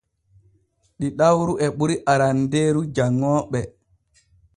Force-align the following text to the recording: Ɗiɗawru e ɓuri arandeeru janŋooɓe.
Ɗiɗawru 0.99 1.53
e 1.65 1.67
ɓuri 1.77 1.95
arandeeru 2.11 2.81
janŋooɓe. 2.95 3.59